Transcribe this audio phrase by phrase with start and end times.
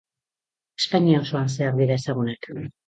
[0.81, 2.55] Espainia osoan zehar dira ezagunak.